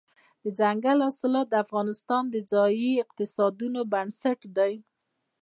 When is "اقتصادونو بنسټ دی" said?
3.03-4.73